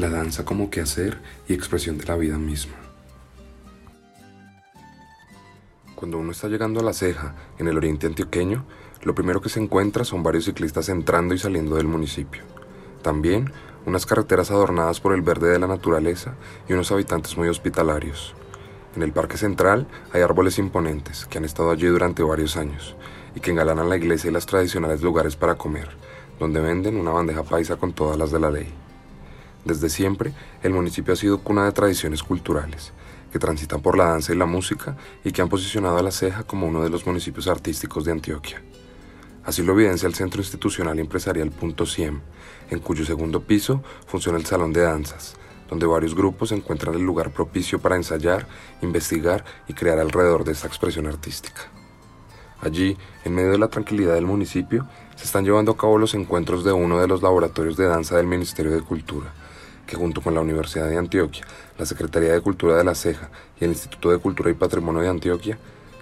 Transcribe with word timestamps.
la 0.00 0.08
danza 0.08 0.44
como 0.44 0.70
quehacer 0.70 1.18
y 1.46 1.52
expresión 1.52 1.98
de 1.98 2.06
la 2.06 2.16
vida 2.16 2.38
misma. 2.38 2.74
Cuando 5.94 6.16
uno 6.16 6.32
está 6.32 6.48
llegando 6.48 6.80
a 6.80 6.82
la 6.82 6.94
ceja, 6.94 7.34
en 7.58 7.68
el 7.68 7.76
oriente 7.76 8.06
antioqueño, 8.06 8.64
lo 9.02 9.14
primero 9.14 9.42
que 9.42 9.50
se 9.50 9.60
encuentra 9.60 10.04
son 10.04 10.22
varios 10.22 10.46
ciclistas 10.46 10.88
entrando 10.88 11.34
y 11.34 11.38
saliendo 11.38 11.76
del 11.76 11.86
municipio. 11.86 12.42
También 13.02 13.52
unas 13.84 14.06
carreteras 14.06 14.50
adornadas 14.50 15.00
por 15.00 15.12
el 15.12 15.20
verde 15.20 15.50
de 15.50 15.58
la 15.58 15.66
naturaleza 15.66 16.34
y 16.68 16.72
unos 16.72 16.90
habitantes 16.92 17.36
muy 17.36 17.48
hospitalarios. 17.48 18.34
En 18.96 19.02
el 19.02 19.12
Parque 19.12 19.36
Central 19.36 19.86
hay 20.12 20.22
árboles 20.22 20.58
imponentes 20.58 21.26
que 21.26 21.38
han 21.38 21.44
estado 21.44 21.70
allí 21.70 21.86
durante 21.86 22.22
varios 22.22 22.56
años 22.56 22.96
y 23.34 23.40
que 23.40 23.50
engalanan 23.50 23.88
la 23.88 23.96
iglesia 23.96 24.30
y 24.30 24.32
los 24.32 24.46
tradicionales 24.46 25.02
lugares 25.02 25.36
para 25.36 25.56
comer, 25.56 25.88
donde 26.38 26.60
venden 26.60 26.96
una 26.96 27.10
bandeja 27.10 27.42
paisa 27.42 27.76
con 27.76 27.92
todas 27.92 28.18
las 28.18 28.30
de 28.30 28.40
la 28.40 28.50
ley. 28.50 28.79
Desde 29.64 29.90
siempre, 29.90 30.32
el 30.62 30.72
municipio 30.72 31.12
ha 31.12 31.16
sido 31.16 31.40
cuna 31.40 31.64
de 31.64 31.72
tradiciones 31.72 32.22
culturales, 32.22 32.92
que 33.30 33.38
transitan 33.38 33.82
por 33.82 33.96
la 33.96 34.06
danza 34.06 34.32
y 34.32 34.36
la 34.36 34.46
música 34.46 34.96
y 35.24 35.32
que 35.32 35.42
han 35.42 35.48
posicionado 35.48 35.98
a 35.98 36.02
La 36.02 36.10
Ceja 36.10 36.44
como 36.44 36.66
uno 36.66 36.82
de 36.82 36.90
los 36.90 37.06
municipios 37.06 37.46
artísticos 37.46 38.04
de 38.04 38.12
Antioquia. 38.12 38.62
Así 39.44 39.62
lo 39.62 39.72
evidencia 39.72 40.06
el 40.06 40.14
Centro 40.14 40.40
Institucional 40.40 40.98
y 40.98 41.00
Empresarial 41.00 41.50
Punto 41.50 41.86
Ciem, 41.86 42.20
en 42.70 42.78
cuyo 42.80 43.04
segundo 43.04 43.42
piso 43.42 43.82
funciona 44.06 44.38
el 44.38 44.46
Salón 44.46 44.72
de 44.72 44.82
Danzas, 44.82 45.34
donde 45.68 45.86
varios 45.86 46.14
grupos 46.14 46.52
encuentran 46.52 46.94
el 46.94 47.02
lugar 47.02 47.32
propicio 47.32 47.78
para 47.78 47.96
ensayar, 47.96 48.46
investigar 48.82 49.44
y 49.68 49.74
crear 49.74 49.98
alrededor 49.98 50.44
de 50.44 50.52
esta 50.52 50.66
expresión 50.66 51.06
artística. 51.06 51.62
Allí, 52.60 52.98
en 53.24 53.34
medio 53.34 53.52
de 53.52 53.58
la 53.58 53.68
tranquilidad 53.68 54.14
del 54.14 54.26
municipio, 54.26 54.86
se 55.16 55.24
están 55.24 55.44
llevando 55.44 55.72
a 55.72 55.76
cabo 55.76 55.96
los 55.96 56.14
encuentros 56.14 56.64
de 56.64 56.72
uno 56.72 57.00
de 57.00 57.08
los 57.08 57.22
laboratorios 57.22 57.76
de 57.76 57.86
danza 57.86 58.16
del 58.16 58.26
Ministerio 58.26 58.72
de 58.72 58.82
Cultura, 58.82 59.32
que 59.90 59.96
junto 59.96 60.22
con 60.22 60.34
la 60.34 60.40
Universidad 60.40 60.88
de 60.88 60.96
Antioquia, 60.96 61.44
la 61.76 61.84
Secretaría 61.84 62.32
de 62.32 62.40
Cultura 62.40 62.76
de 62.76 62.84
la 62.84 62.94
Ceja 62.94 63.28
y 63.60 63.64
el 63.64 63.70
Instituto 63.70 64.12
de 64.12 64.18
Cultura 64.18 64.48
y 64.48 64.54
Patrimonio 64.54 65.02
de 65.02 65.08
Antioquia 65.08 65.58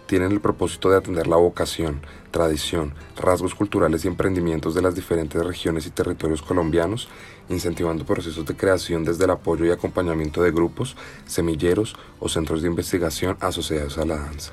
tienen 0.06 0.33
el 0.33 0.41
propósito 0.41 0.91
de 0.91 0.98
atender 0.98 1.27
la 1.27 1.36
vocación, 1.36 2.03
tradición, 2.31 2.92
rasgos 3.16 3.55
culturales 3.55 4.05
y 4.05 4.09
emprendimientos 4.09 4.75
de 4.75 4.83
las 4.83 4.94
diferentes 4.94 5.42
regiones 5.42 5.86
y 5.86 5.91
territorios 5.91 6.42
colombianos, 6.42 7.09
incentivando 7.48 8.05
procesos 8.05 8.44
de 8.44 8.56
creación 8.56 9.05
desde 9.05 9.25
el 9.25 9.31
apoyo 9.31 9.64
y 9.64 9.70
acompañamiento 9.70 10.42
de 10.42 10.50
grupos, 10.50 10.94
semilleros 11.27 11.97
o 12.20 12.28
centros 12.28 12.61
de 12.61 12.69
investigación 12.69 13.39
asociados 13.41 13.97
a 13.97 14.05
la 14.05 14.16
danza. 14.16 14.53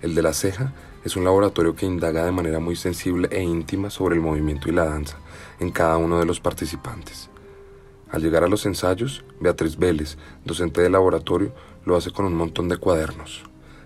El 0.00 0.14
de 0.14 0.22
la 0.22 0.32
ceja 0.32 0.72
es 1.04 1.14
un 1.16 1.24
laboratorio 1.24 1.76
que 1.76 1.84
indaga 1.84 2.24
de 2.24 2.32
manera 2.32 2.58
muy 2.58 2.76
sensible 2.76 3.28
e 3.30 3.42
íntima 3.42 3.90
sobre 3.90 4.14
el 4.14 4.22
movimiento 4.22 4.70
y 4.70 4.72
la 4.72 4.86
danza 4.86 5.18
en 5.60 5.70
cada 5.70 5.98
uno 5.98 6.18
de 6.18 6.24
los 6.24 6.40
participantes. 6.40 7.33
Al 8.10 8.22
llegar 8.22 8.44
a 8.44 8.48
los 8.48 8.66
ensayos, 8.66 9.24
Beatriz 9.40 9.76
Vélez, 9.76 10.16
docente 10.44 10.82
del 10.82 10.92
laboratorio, 10.92 11.52
lo 11.84 11.96
hace 11.96 12.10
con 12.10 12.26
un 12.26 12.34
montón 12.34 12.68
de 12.68 12.76
cuadernos. 12.76 13.42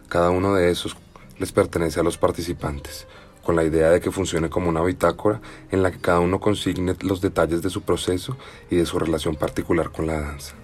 Cada 0.09 0.31
uno 0.31 0.55
de 0.55 0.71
esos 0.71 0.97
les 1.39 1.53
pertenece 1.53 2.01
a 2.01 2.03
los 2.03 2.19
participantes, 2.19 3.07
con 3.43 3.57
la 3.57 3.65
idea 3.65 3.91
de 3.91 4.01
que 4.01 4.11
funcione 4.11 4.51
como 4.51 4.69
una 4.69 4.83
bitácora 4.83 5.41
en 5.71 5.83
la 5.83 5.91
que 5.91 6.01
cada 6.01 6.21
uno 6.21 6.41
consigne 6.41 6.97
los 7.01 7.21
detalles 7.21 7.63
de 7.63 7.71
su 7.71 7.83
proceso 7.83 8.37
y 8.71 8.77
de 8.77 8.87
su 8.87 8.99
relación 8.99 9.37
particular 9.37 9.91
con 9.91 10.07
la 10.07 10.21
danza. 10.21 10.55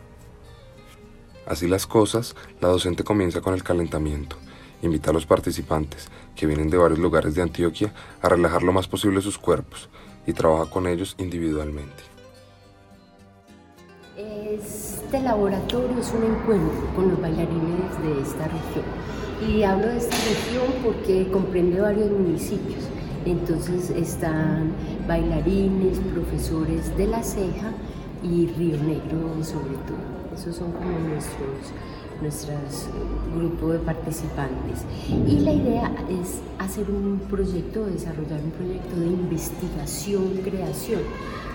Así 1.46 1.68
las 1.68 1.86
cosas, 1.86 2.34
la 2.61 2.68
docente 2.68 3.05
comienza 3.05 3.41
con 3.41 3.55
el 3.55 3.62
calentamiento. 3.62 4.36
Invita 4.83 5.11
a 5.11 5.14
los 5.14 5.27
participantes, 5.27 6.08
que 6.36 6.46
vienen 6.46 6.70
de 6.70 6.77
varios 6.77 6.98
lugares 6.98 7.34
de 7.34 7.42
Antioquia, 7.42 7.94
a 8.20 8.28
relajar 8.28 8.62
lo 8.62 8.72
más 8.72 8.89
posible 8.89 9.22
sus 9.22 9.39
cuerpos 9.39 9.89
y 10.27 10.33
trabaja 10.33 10.70
con 10.70 10.86
ellos 10.86 11.14
individualmente. 11.18 12.14
Este 14.55 15.20
laboratorio 15.20 15.98
es 15.98 16.12
un 16.12 16.22
encuentro 16.22 16.94
con 16.94 17.08
los 17.08 17.20
bailarines 17.20 17.91
de 18.05 18.22
esta 18.22 18.44
región 18.44 18.84
y 19.48 19.64
hablo 19.64 19.88
de 19.88 19.96
esta 19.96 20.16
región 20.16 20.66
porque 20.84 21.29
comprende 21.33 21.80
varios 21.80 22.08
municipios. 22.12 22.84
Entonces 23.27 23.90
están 23.90 24.70
bailarines, 25.08 25.98
profesores 25.98 26.96
de 26.96 27.08
La 27.08 27.24
Ceja 27.24 27.73
y 28.23 28.46
Río 28.46 28.77
Negro 28.77 29.42
sobre 29.42 29.74
todo. 29.89 30.36
Esos 30.36 30.55
son 30.55 30.70
como 30.70 31.00
nuestros 31.00 31.73
nuestro 32.24 32.55
grupo 33.36 33.68
de 33.68 33.79
participantes. 33.80 34.85
Y 35.08 35.40
la 35.40 35.52
idea 35.52 35.92
es 36.08 36.40
hacer 36.58 36.90
un 36.90 37.20
proyecto, 37.30 37.85
desarrollar 37.86 38.40
un 38.42 38.51
proyecto 38.51 38.96
de 38.98 39.07
investigación, 39.07 40.40
creación, 40.42 41.02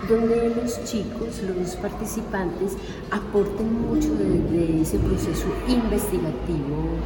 donde 0.08 0.54
los 0.54 0.84
chicos, 0.84 1.42
los 1.42 1.76
participantes, 1.76 2.76
aporten 3.10 3.88
mucho 3.88 4.14
de 4.14 4.82
ese 4.82 4.98
proceso 4.98 5.46
investigativo 5.68 6.98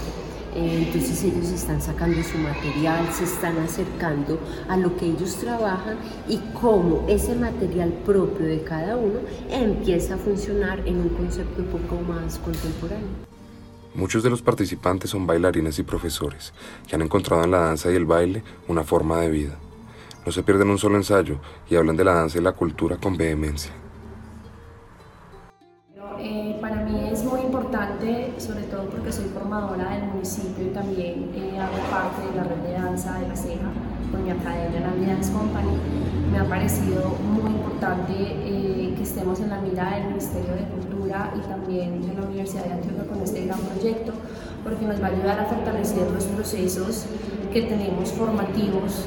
eh, 0.55 0.85
entonces 0.87 1.25
ellos 1.25 1.49
están 1.51 1.83
sacando 1.83 2.23
su 2.23 2.39
material, 2.39 3.09
se 3.13 3.25
están 3.25 3.59
acercando 3.59 4.39
a 4.69 4.77
lo 4.77 4.97
que 4.97 5.07
ellos 5.07 5.35
trabajan 5.37 5.97
y 6.29 6.39
cómo 6.61 7.05
ese 7.09 7.35
material 7.35 7.93
propio 8.05 8.47
de 8.47 8.63
cada 8.63 8.97
uno 8.97 9.19
empieza 9.51 10.15
a 10.15 10.19
funcionar 10.19 10.81
en 10.87 11.01
un 11.01 11.09
concepto 11.09 11.61
un 11.61 11.69
poco 11.69 12.01
más 12.03 12.39
contemporáneo. 12.39 13.34
Muchos 13.95 14.25
de 14.25 14.31
los 14.31 14.43
participantes 14.43 15.11
son 15.11 15.25
bailarines 15.25 15.79
y 15.79 15.85
profesores 15.85 16.53
que 16.89 16.97
han 16.97 17.03
encontrado 17.03 17.45
en 17.45 17.53
la 17.53 17.59
danza 17.59 17.93
y 17.93 17.95
el 17.95 18.07
baile 18.07 18.43
una 18.67 18.83
forma 18.83 19.21
de 19.21 19.31
vida. 19.31 19.59
No 20.27 20.33
se 20.33 20.43
pierden 20.43 20.71
un 20.71 20.79
solo 20.79 20.97
ensayo 20.97 21.39
y 21.71 21.77
hablan 21.77 21.97
de 21.97 22.05
la 22.05 22.15
danza 22.15 22.39
y 22.39 22.43
la 22.43 22.53
cultura 22.53 22.97
con 22.97 23.17
vehemencia. 23.17 23.84
Mí 26.85 27.09
es 27.11 27.25
muy 27.25 27.41
importante, 27.41 28.33
sobre 28.39 28.65
todo 28.65 28.85
porque 28.85 29.11
soy 29.11 29.27
formadora 29.27 29.91
del 29.91 30.05
municipio 30.09 30.67
y 30.67 30.71
también 30.71 31.31
eh, 31.35 31.59
hago 31.59 31.79
parte 31.91 32.29
de 32.29 32.37
la 32.37 32.45
red 32.45 32.57
de 32.57 32.73
danza 32.73 33.19
de 33.19 33.29
la 33.29 33.37
ceja 33.37 33.69
con 34.11 34.25
mi 34.25 34.31
academia 34.31 34.81
la 34.81 35.07
Dance 35.07 35.33
Company. 35.33 35.79
Me 36.31 36.39
ha 36.39 36.45
parecido 36.45 37.17
muy 37.23 37.51
importante 37.51 38.13
eh, 38.13 38.95
que 38.97 39.03
estemos 39.03 39.41
en 39.41 39.51
la 39.51 39.61
mirada 39.61 39.97
del 39.97 40.09
Ministerio 40.09 40.55
de 40.55 40.65
Cultura 40.65 41.33
y 41.37 41.49
también 41.49 42.03
de 42.07 42.15
la 42.15 42.27
Universidad 42.27 42.65
de 42.65 42.73
Antioquia 42.75 43.05
con 43.05 43.23
este 43.23 43.47
gran 43.47 43.61
proyecto, 43.61 44.13
porque 44.63 44.85
nos 44.85 45.01
va 45.03 45.07
a 45.07 45.11
ayudar 45.11 45.41
a 45.41 45.45
fortalecer 45.47 46.11
los 46.11 46.25
procesos 46.25 47.07
que 47.53 47.63
tenemos 47.63 48.11
formativos 48.13 49.05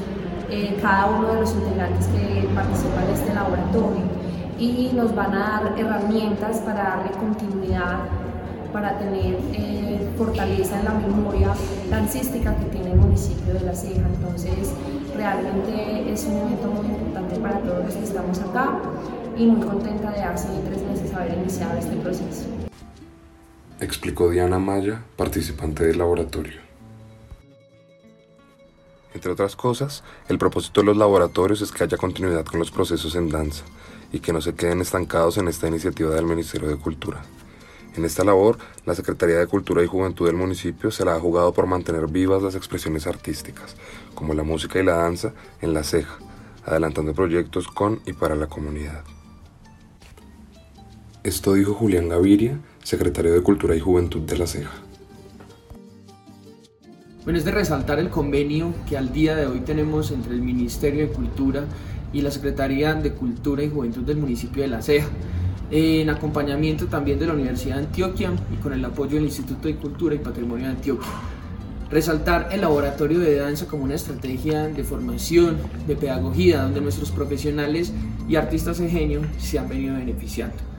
cada 0.82 1.08
uno 1.08 1.28
de 1.34 1.42
los 1.42 1.54
integrantes 1.54 2.08
que 2.08 2.48
participan 2.56 3.04
en 3.04 3.14
este 3.14 3.34
laboratorio 3.34 4.17
y 4.60 4.92
nos 4.94 5.14
van 5.14 5.34
a 5.34 5.62
dar 5.62 5.80
herramientas 5.80 6.60
para 6.60 6.84
darle 6.84 7.12
continuidad, 7.12 8.00
para 8.74 8.98
tener 8.98 9.38
eh, 9.54 10.10
fortaleza 10.18 10.80
en 10.80 10.86
la 10.86 10.94
memoria 10.94 11.54
dancística 11.90 12.56
que 12.58 12.66
tiene 12.66 12.92
el 12.92 12.98
municipio 12.98 13.54
de 13.54 13.62
La 13.62 13.76
Ceja. 13.76 14.08
Entonces, 14.08 14.74
realmente 15.16 16.12
es 16.12 16.26
un 16.26 16.38
evento 16.38 16.68
muy 16.68 16.88
importante 16.88 17.36
para 17.40 17.60
todos 17.60 17.86
los 17.86 17.96
que 17.96 18.04
estamos 18.04 18.40
acá 18.40 18.80
y 19.38 19.46
muy 19.46 19.66
contenta 19.66 20.12
de 20.12 20.24
hace 20.24 20.48
tres 20.66 20.82
meses 20.84 21.14
haber 21.14 21.38
iniciado 21.38 21.78
este 21.78 21.96
proceso. 21.98 22.46
Explicó 23.80 24.30
Diana 24.32 24.58
Maya, 24.58 25.04
participante 25.16 25.86
del 25.86 26.00
laboratorio. 26.00 26.66
Entre 29.14 29.32
otras 29.32 29.56
cosas, 29.56 30.04
el 30.30 30.38
propósito 30.38 30.82
de 30.82 30.88
los 30.88 30.98
laboratorios 30.98 31.62
es 31.62 31.72
que 31.72 31.84
haya 31.84 31.98
continuidad 31.98 32.46
con 32.46 32.60
los 32.60 32.72
procesos 32.72 33.16
en 33.16 33.30
danza 33.30 33.64
y 34.12 34.20
que 34.20 34.34
no 34.34 34.42
se 34.42 34.56
queden 34.56 34.82
estancados 34.82 35.38
en 35.38 35.48
esta 35.48 35.68
iniciativa 35.68 36.14
del 36.14 36.26
Ministerio 36.26 36.68
de 36.68 36.78
Cultura. 36.78 37.22
En 37.96 38.06
esta 38.06 38.24
labor, 38.24 38.58
la 38.86 38.94
Secretaría 38.94 39.40
de 39.40 39.48
Cultura 39.48 39.84
y 39.84 39.88
Juventud 39.88 40.28
del 40.28 40.36
municipio 40.36 40.92
se 40.92 41.04
la 41.04 41.16
ha 41.16 41.20
jugado 41.20 41.54
por 41.54 41.66
mantener 41.66 42.08
vivas 42.08 42.44
las 42.44 42.56
expresiones 42.56 43.08
artísticas, 43.08 43.76
como 44.14 44.34
la 44.34 44.44
música 44.44 44.80
y 44.80 44.84
la 44.84 44.98
danza, 44.98 45.34
en 45.62 45.74
la 45.74 45.84
ceja, 45.84 46.18
adelantando 46.64 47.14
proyectos 47.14 47.68
con 47.68 48.02
y 48.06 48.14
para 48.14 48.36
la 48.36 48.48
comunidad. 48.48 49.04
Esto 51.24 51.54
dijo 51.54 51.74
Julián 51.74 52.08
Gaviria, 52.08 52.60
secretario 52.84 53.34
de 53.34 53.42
Cultura 53.42 53.76
y 53.76 53.80
Juventud 53.80 54.22
de 54.22 54.38
la 54.38 54.48
Ceja. 54.48 54.87
Bueno, 57.28 57.40
es 57.40 57.44
de 57.44 57.52
resaltar 57.52 58.00
el 58.00 58.10
convenio 58.10 58.74
que 58.88 58.98
al 58.98 59.12
día 59.12 59.36
de 59.36 59.48
hoy 59.48 59.60
tenemos 59.60 60.12
entre 60.12 60.34
el 60.34 60.42
Ministerio 60.42 61.06
de 61.06 61.12
Cultura 61.12 61.66
y 62.14 62.22
la 62.22 62.32
Secretaría 62.32 62.94
de 62.94 63.12
Cultura 63.12 63.62
y 63.62 63.70
Juventud 63.70 64.04
del 64.04 64.16
municipio 64.16 64.62
de 64.64 64.70
La 64.70 64.82
Ceja, 64.82 65.10
en 65.70 66.10
acompañamiento 66.10 66.86
también 66.88 67.20
de 67.20 67.28
la 67.28 67.34
Universidad 67.34 67.76
de 67.76 67.82
Antioquia 67.82 68.32
y 68.54 68.56
con 68.64 68.72
el 68.72 68.86
apoyo 68.86 69.16
del 69.16 69.26
Instituto 69.26 69.68
de 69.68 69.76
Cultura 69.76 70.16
y 70.16 70.20
Patrimonio 70.20 70.68
de 70.68 70.72
Antioquia. 70.72 71.10
Resaltar 71.92 72.48
el 72.54 72.62
laboratorio 72.62 73.20
de 73.20 73.36
danza 73.36 73.68
como 73.68 73.84
una 73.84 73.96
estrategia 73.96 74.70
de 74.70 74.86
formación, 74.86 75.58
de 75.86 75.98
pedagogía, 75.98 76.62
donde 76.62 76.80
nuestros 76.80 77.12
profesionales 77.12 77.92
y 78.30 78.38
artistas 78.38 78.78
cejeños 78.78 79.26
se 79.38 79.60
han 79.60 79.68
venido 79.68 79.96
beneficiando. 79.96 80.77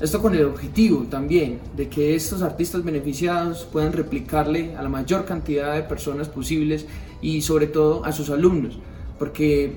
Esto 0.00 0.22
con 0.22 0.32
el 0.32 0.44
objetivo 0.44 1.06
también 1.10 1.58
de 1.76 1.88
que 1.88 2.14
estos 2.14 2.42
artistas 2.42 2.84
beneficiados 2.84 3.64
puedan 3.64 3.92
replicarle 3.92 4.76
a 4.76 4.82
la 4.82 4.88
mayor 4.88 5.24
cantidad 5.24 5.74
de 5.74 5.82
personas 5.82 6.28
posibles 6.28 6.86
y 7.20 7.42
sobre 7.42 7.66
todo 7.66 8.04
a 8.04 8.12
sus 8.12 8.30
alumnos, 8.30 8.78
porque 9.18 9.72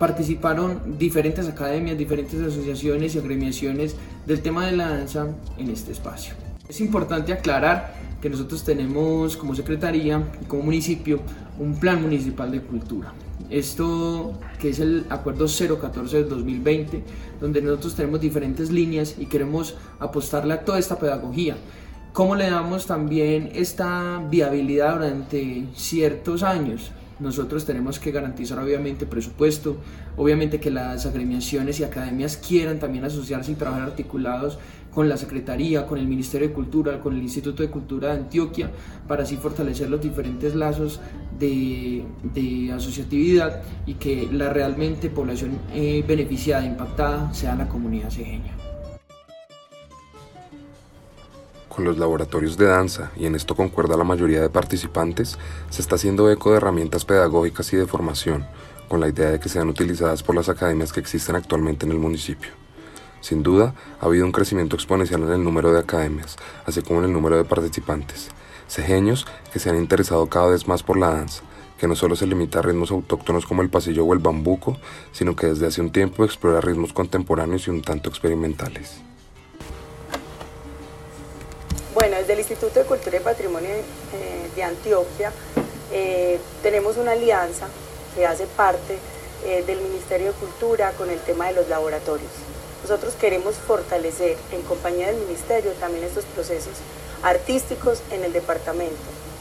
participaron 0.00 0.98
diferentes 0.98 1.46
academias, 1.46 1.96
diferentes 1.96 2.40
asociaciones 2.40 3.14
y 3.14 3.20
agremiaciones 3.20 3.94
del 4.26 4.40
tema 4.40 4.66
de 4.66 4.72
la 4.72 4.88
danza 4.88 5.28
en 5.56 5.70
este 5.70 5.92
espacio. 5.92 6.34
Es 6.68 6.80
importante 6.80 7.32
aclarar 7.32 7.94
que 8.20 8.28
nosotros 8.28 8.64
tenemos 8.64 9.36
como 9.36 9.54
Secretaría 9.54 10.32
y 10.42 10.46
como 10.46 10.64
municipio 10.64 11.20
un 11.60 11.78
plan 11.78 12.02
municipal 12.02 12.50
de 12.50 12.60
cultura. 12.60 13.12
Esto 13.50 14.38
que 14.60 14.70
es 14.70 14.78
el 14.78 15.06
acuerdo 15.10 15.46
014 15.46 16.16
del 16.18 16.28
2020, 16.28 17.02
donde 17.40 17.60
nosotros 17.60 17.96
tenemos 17.96 18.20
diferentes 18.20 18.70
líneas 18.70 19.16
y 19.18 19.26
queremos 19.26 19.74
apostarle 19.98 20.54
a 20.54 20.64
toda 20.64 20.78
esta 20.78 20.98
pedagogía. 20.98 21.56
¿Cómo 22.12 22.36
le 22.36 22.48
damos 22.48 22.86
también 22.86 23.50
esta 23.54 24.24
viabilidad 24.30 24.94
durante 24.94 25.66
ciertos 25.74 26.42
años? 26.42 26.92
nosotros 27.20 27.66
tenemos 27.66 27.98
que 27.98 28.10
garantizar 28.10 28.58
obviamente 28.58 29.06
presupuesto, 29.06 29.76
obviamente 30.16 30.58
que 30.58 30.70
las 30.70 31.06
agremiaciones 31.06 31.78
y 31.78 31.84
academias 31.84 32.36
quieran 32.36 32.78
también 32.78 33.04
asociarse 33.04 33.52
y 33.52 33.56
trabajar 33.56 33.82
articulados 33.82 34.58
con 34.94 35.08
la 35.08 35.16
Secretaría, 35.16 35.86
con 35.86 35.98
el 35.98 36.06
Ministerio 36.06 36.48
de 36.48 36.54
Cultura, 36.54 37.00
con 37.00 37.14
el 37.14 37.22
Instituto 37.22 37.62
de 37.62 37.70
Cultura 37.70 38.08
de 38.08 38.20
Antioquia, 38.20 38.70
para 39.06 39.22
así 39.22 39.36
fortalecer 39.36 39.88
los 39.88 40.00
diferentes 40.00 40.54
lazos 40.54 41.00
de, 41.38 42.04
asociatividad 42.74 43.62
y 43.86 43.94
que 43.94 44.28
la 44.30 44.52
realmente 44.52 45.10
población 45.10 45.58
eh, 45.72 46.04
beneficiada, 46.06 46.64
impactada, 46.64 47.32
sea 47.34 47.54
la 47.54 47.68
comunidad 47.68 48.10
cejeña. 48.10 48.54
Con 51.68 51.84
los 51.84 51.98
laboratorios 51.98 52.56
de 52.56 52.66
danza, 52.66 53.12
y 53.16 53.26
en 53.26 53.34
esto 53.34 53.54
concuerda 53.54 53.96
la 53.96 54.04
mayoría 54.04 54.40
de 54.40 54.50
participantes, 54.50 55.38
se 55.70 55.82
está 55.82 55.94
haciendo 55.94 56.30
eco 56.30 56.50
de 56.50 56.56
herramientas 56.56 57.04
pedagógicas 57.04 57.72
y 57.72 57.76
de 57.76 57.86
formación, 57.86 58.44
con 58.88 59.00
la 59.00 59.08
idea 59.08 59.30
de 59.30 59.40
que 59.40 59.48
sean 59.48 59.68
utilizadas 59.68 60.22
por 60.22 60.34
las 60.34 60.48
academias 60.48 60.92
que 60.92 61.00
existen 61.00 61.36
actualmente 61.36 61.86
en 61.86 61.92
el 61.92 61.98
municipio. 61.98 62.50
Sin 63.20 63.42
duda, 63.42 63.74
ha 64.00 64.06
habido 64.06 64.24
un 64.24 64.32
crecimiento 64.32 64.76
exponencial 64.76 65.22
en 65.22 65.32
el 65.32 65.44
número 65.44 65.72
de 65.72 65.80
academias, 65.80 66.36
así 66.66 66.82
como 66.82 67.00
en 67.00 67.06
el 67.06 67.12
número 67.12 67.36
de 67.36 67.44
participantes, 67.44 68.28
cejeños 68.68 69.26
que 69.52 69.58
se 69.58 69.68
han 69.68 69.76
interesado 69.76 70.26
cada 70.28 70.46
vez 70.46 70.66
más 70.66 70.82
por 70.82 70.96
la 70.96 71.10
danza, 71.10 71.42
que 71.78 71.86
no 71.86 71.96
solo 71.96 72.16
se 72.16 72.26
limita 72.26 72.58
a 72.58 72.62
ritmos 72.62 72.90
autóctonos 72.90 73.46
como 73.46 73.62
el 73.62 73.70
pasillo 73.70 74.04
o 74.04 74.12
el 74.12 74.18
bambuco, 74.18 74.78
sino 75.12 75.36
que 75.36 75.46
desde 75.46 75.66
hace 75.66 75.80
un 75.80 75.92
tiempo 75.92 76.24
explora 76.24 76.60
ritmos 76.60 76.92
contemporáneos 76.92 77.66
y 77.66 77.70
un 77.70 77.82
tanto 77.82 78.08
experimentales. 78.08 79.00
Bueno, 81.94 82.16
desde 82.16 82.34
el 82.34 82.38
Instituto 82.38 82.78
de 82.78 82.86
Cultura 82.86 83.16
y 83.16 83.20
Patrimonio 83.20 83.68
eh, 83.68 84.50
de 84.54 84.62
Antioquia 84.62 85.32
eh, 85.92 86.38
tenemos 86.62 86.96
una 86.96 87.12
alianza 87.12 87.66
que 88.14 88.26
hace 88.26 88.46
parte 88.46 88.98
eh, 89.44 89.64
del 89.66 89.80
Ministerio 89.80 90.28
de 90.28 90.32
Cultura 90.34 90.92
con 90.92 91.10
el 91.10 91.18
tema 91.20 91.48
de 91.48 91.54
los 91.54 91.68
laboratorios. 91.68 92.30
Nosotros 92.90 93.14
queremos 93.20 93.54
fortalecer 93.54 94.36
en 94.50 94.62
compañía 94.62 95.06
del 95.06 95.18
Ministerio 95.18 95.70
también 95.78 96.02
estos 96.02 96.24
procesos 96.24 96.72
artísticos 97.22 98.02
en 98.10 98.24
el 98.24 98.32
departamento 98.32 98.96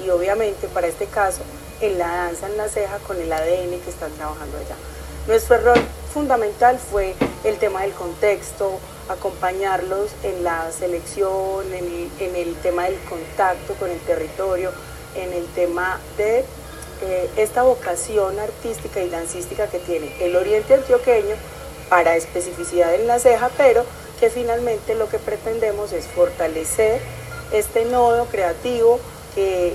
y 0.06 0.12
obviamente 0.12 0.68
para 0.68 0.86
este 0.86 1.07
caso 1.07 1.42
en 1.81 1.98
la 1.98 2.10
danza 2.10 2.46
en 2.46 2.57
la 2.57 2.69
ceja 2.69 3.00
con 3.07 3.19
el 3.19 3.34
ADN 3.34 3.81
que 3.84 3.90
están 3.90 4.12
trabajando 4.12 4.56
allá. 4.56 4.75
Nuestro 5.25 5.57
rol 5.62 5.81
fundamental 6.13 6.78
fue 6.78 7.16
el 7.44 7.57
tema 7.57 7.81
del 7.81 7.94
contexto, 7.94 8.80
acompañarlos 9.10 10.12
en 10.22 10.44
la 10.44 10.72
selección, 10.72 11.66
en 11.74 12.36
el, 12.36 12.56
tema 12.57 12.84
del 12.84 13.00
contacto 13.06 13.74
con 13.80 13.90
el 13.90 14.00
territorio, 14.01 14.72
en 15.16 15.34
el 15.34 15.48
tema 15.56 16.00
de 16.18 16.46
eh, 17.01 17.30
esta 17.36 17.63
vocación 17.63 18.38
artística 18.38 19.01
y 19.01 19.10
dancística 19.10 19.66
que 19.66 19.80
tiene 19.80 20.13
el 20.24 20.36
oriente 20.36 20.75
antioqueño 20.75 21.36
para 21.89 22.15
especificidad 22.15 22.94
en 22.94 23.07
la 23.07 23.19
ceja, 23.19 23.50
pero 23.57 23.83
que 24.19 24.30
finalmente 24.30 24.95
lo 24.95 25.09
que 25.09 25.18
pretendemos 25.18 25.91
es 25.94 26.06
fortalecer 26.07 27.01
este 27.51 27.86
nodo 27.86 28.25
creativo 28.25 29.00
que 29.36 29.74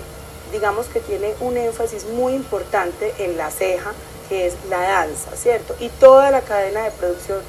digamos 0.52 0.86
que 0.86 1.00
tiene 1.00 1.34
un 1.40 1.56
énfasis 1.56 2.04
muy 2.06 2.34
importante 2.34 3.12
en 3.18 3.36
la 3.36 3.50
ceja, 3.50 3.92
que 4.28 4.46
es 4.46 4.54
la 4.70 4.80
danza, 4.80 5.34
¿cierto? 5.36 5.74
Y 5.80 5.88
toda 5.88 6.30
la 6.30 6.42
cadena 6.42 6.84
de 6.84 6.90
producción 6.92 7.40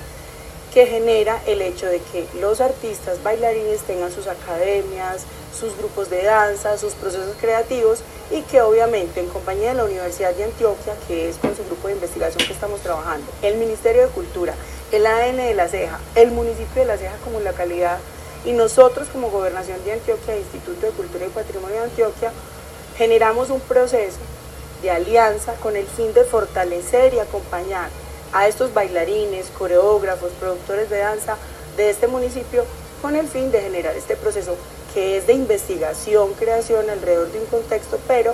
que 0.75 0.85
genera 0.85 1.41
el 1.47 1.61
hecho 1.61 1.85
de 1.85 2.01
que 2.01 2.27
los 2.41 2.59
artistas 2.59 3.23
bailarines 3.23 3.79
tengan 3.83 4.11
sus 4.11 4.27
academias, 4.27 5.23
sus 5.57 5.75
grupos 5.77 6.09
de 6.09 6.21
danza, 6.21 6.77
sus 6.77 6.93
procesos 6.95 7.37
creativos 7.39 7.99
y 8.29 8.41
que 8.41 8.61
obviamente 8.61 9.21
en 9.21 9.27
compañía 9.27 9.69
de 9.69 9.75
la 9.75 9.85
Universidad 9.85 10.35
de 10.35 10.43
Antioquia, 10.43 10.93
que 11.07 11.29
es 11.29 11.37
con 11.37 11.55
su 11.55 11.63
grupo 11.63 11.87
de 11.87 11.93
investigación 11.93 12.45
que 12.45 12.51
estamos 12.51 12.81
trabajando, 12.81 13.25
el 13.41 13.55
Ministerio 13.55 14.01
de 14.01 14.09
Cultura, 14.09 14.53
el 14.91 15.05
ADN 15.05 15.37
de 15.37 15.53
la 15.53 15.69
Ceja, 15.69 15.97
el 16.13 16.31
municipio 16.31 16.81
de 16.81 16.87
la 16.87 16.97
Ceja 16.97 17.15
como 17.23 17.39
localidad 17.39 17.97
y 18.43 18.51
nosotros 18.51 19.07
como 19.07 19.29
Gobernación 19.29 19.81
de 19.85 19.93
Antioquia, 19.93 20.35
Instituto 20.35 20.87
de 20.87 20.91
Cultura 20.91 21.25
y 21.25 21.29
Patrimonio 21.29 21.77
de 21.77 21.83
Antioquia, 21.83 22.33
generamos 22.97 23.49
un 23.49 23.61
proceso 23.61 24.17
de 24.81 24.91
alianza 24.91 25.53
con 25.53 25.77
el 25.77 25.87
fin 25.87 26.13
de 26.13 26.25
fortalecer 26.25 27.13
y 27.13 27.19
acompañar 27.19 27.87
a 28.35 28.47
estos 28.49 28.73
bailarines, 28.73 29.47
coreógrafos, 29.57 30.31
productores 30.33 30.89
de 30.89 30.97
danza 30.97 31.37
de 31.77 31.89
este 31.89 32.07
municipio 32.07 32.65
con 33.01 33.15
el 33.15 33.27
fin 33.27 33.49
de 33.49 33.61
generar 33.61 33.95
este 33.95 34.17
proceso 34.17 34.57
que 34.93 35.17
es 35.17 35.27
de 35.27 35.33
investigación, 35.33 36.33
creación 36.33 36.89
alrededor 36.89 37.31
de 37.31 37.39
un 37.39 37.45
contexto, 37.45 37.97
pero 38.07 38.33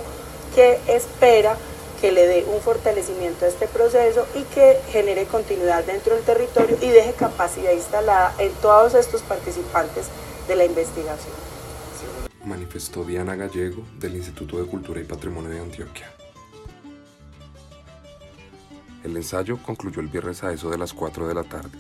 que 0.56 0.80
espera 0.88 1.56
que 2.00 2.12
le 2.12 2.26
dé 2.26 2.46
un 2.52 2.62
fortalecimiento 2.62 3.46
a 3.46 3.48
este 3.48 3.68
proceso 3.68 4.26
y 4.34 4.42
que 4.56 4.80
genere 4.90 5.26
continuidad 5.26 5.84
dentro 5.84 6.16
del 6.16 6.24
territorio 6.24 6.78
y 6.82 6.90
deje 6.90 7.14
capacidad 7.14 7.72
instalada 7.72 8.34
en 8.40 8.52
todos 8.54 8.96
estos 8.96 9.22
participantes 9.22 10.08
de 10.48 10.56
la 10.56 10.66
investigación. 10.66 11.34
Manifestó 12.44 13.04
Diana 13.04 13.36
Gallego 13.36 13.84
del 14.00 14.16
Instituto 14.16 14.58
de 14.58 14.66
Cultura 14.66 15.00
y 15.00 15.04
Patrimonio 15.04 15.52
de 15.52 15.60
Antioquia. 15.60 16.12
El 19.04 19.18
ensayo 19.18 19.58
concluyó 19.64 20.00
el 20.00 20.10
viernes 20.10 20.44
a 20.44 20.54
eso 20.54 20.70
de 20.70 20.78
las 20.78 20.94
4 20.94 21.28
de 21.28 21.34
la 21.34 21.44
tarde. 21.44 21.78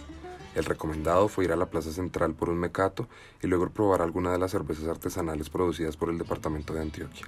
El 0.56 0.66
recomendado 0.66 1.28
fue 1.28 1.46
ir 1.46 1.52
a 1.52 1.56
la 1.56 1.70
plaza 1.70 1.92
central 1.92 2.34
por 2.34 2.50
un 2.50 2.58
mecato 2.58 3.08
y 3.44 3.48
luego 3.48 3.70
probar 3.70 4.02
alguna 4.02 4.32
de 4.32 4.40
las 4.40 4.52
cervezas 4.52 4.88
artesanales 4.88 5.50
producidas 5.50 5.96
por 5.96 6.10
el 6.10 6.18
departamento 6.18 6.74
de 6.74 6.82
Antioquia. 6.82 7.28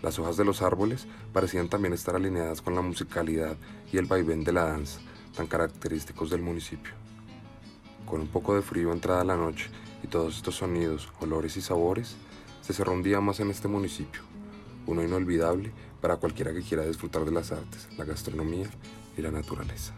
Las 0.00 0.18
hojas 0.18 0.36
de 0.36 0.44
los 0.44 0.62
árboles 0.62 1.06
parecían 1.32 1.68
también 1.68 1.92
estar 1.92 2.14
alineadas 2.14 2.62
con 2.62 2.74
la 2.74 2.82
musicalidad 2.82 3.56
y 3.92 3.98
el 3.98 4.06
vaivén 4.06 4.44
de 4.44 4.52
la 4.52 4.64
danza, 4.64 5.00
tan 5.36 5.48
característicos 5.48 6.30
del 6.30 6.40
municipio. 6.40 6.92
Con 8.06 8.20
un 8.20 8.28
poco 8.28 8.54
de 8.54 8.62
frío 8.62 8.92
entrada 8.92 9.24
la 9.24 9.36
noche 9.36 9.70
y 10.02 10.06
todos 10.06 10.36
estos 10.36 10.54
sonidos, 10.54 11.12
olores 11.20 11.56
y 11.56 11.60
sabores, 11.60 12.16
se 12.62 12.72
cerró 12.72 12.92
un 12.92 13.02
día 13.02 13.20
más 13.20 13.40
en 13.40 13.50
este 13.50 13.68
municipio, 13.68 14.22
uno 14.90 15.02
inolvidable 15.02 15.70
para 16.00 16.16
cualquiera 16.16 16.52
que 16.52 16.62
quiera 16.62 16.84
disfrutar 16.84 17.24
de 17.24 17.32
las 17.32 17.52
artes, 17.52 17.88
la 17.96 18.04
gastronomía 18.04 18.68
y 19.16 19.22
la 19.22 19.30
naturaleza. 19.30 19.94